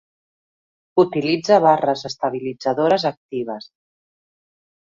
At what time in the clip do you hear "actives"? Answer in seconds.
3.13-3.73